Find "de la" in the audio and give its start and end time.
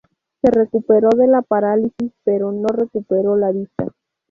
1.15-1.43